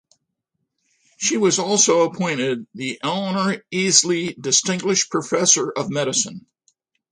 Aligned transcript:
She 1.17 1.37
was 1.37 1.59
also 1.59 2.09
appointed 2.09 2.65
the 2.73 2.97
Eleanor 3.03 3.61
Easley 3.71 4.33
Distinguished 4.41 5.11
Professor 5.11 5.71
of 5.71 5.91
Medicine. 5.91 6.47